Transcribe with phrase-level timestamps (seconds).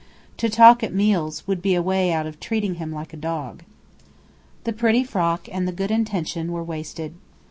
[0.37, 3.61] To talk at meals would be a way out of "treating him like a dog."
[4.63, 7.13] The pretty frock and the good intention were wasted.